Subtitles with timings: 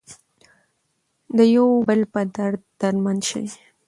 [1.37, 3.45] د یو بل په درد دردمن شئ.